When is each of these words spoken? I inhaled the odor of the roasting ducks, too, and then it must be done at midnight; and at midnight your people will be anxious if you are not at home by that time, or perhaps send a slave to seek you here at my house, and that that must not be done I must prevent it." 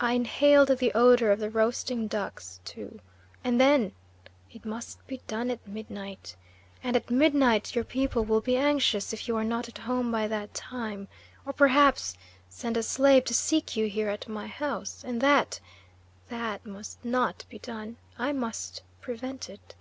I 0.00 0.14
inhaled 0.14 0.76
the 0.78 0.92
odor 0.94 1.30
of 1.30 1.38
the 1.38 1.48
roasting 1.48 2.08
ducks, 2.08 2.58
too, 2.64 2.98
and 3.44 3.60
then 3.60 3.92
it 4.50 4.64
must 4.64 5.06
be 5.06 5.18
done 5.28 5.48
at 5.48 5.64
midnight; 5.64 6.34
and 6.82 6.96
at 6.96 7.08
midnight 7.08 7.76
your 7.76 7.84
people 7.84 8.24
will 8.24 8.40
be 8.40 8.56
anxious 8.56 9.12
if 9.12 9.28
you 9.28 9.36
are 9.36 9.44
not 9.44 9.68
at 9.68 9.78
home 9.78 10.10
by 10.10 10.26
that 10.26 10.52
time, 10.54 11.06
or 11.46 11.52
perhaps 11.52 12.18
send 12.48 12.76
a 12.76 12.82
slave 12.82 13.24
to 13.26 13.32
seek 13.34 13.76
you 13.76 13.86
here 13.88 14.08
at 14.08 14.26
my 14.26 14.48
house, 14.48 15.04
and 15.06 15.20
that 15.20 15.60
that 16.30 16.66
must 16.66 17.04
not 17.04 17.44
be 17.48 17.60
done 17.60 17.96
I 18.18 18.32
must 18.32 18.82
prevent 19.00 19.48
it." 19.48 19.76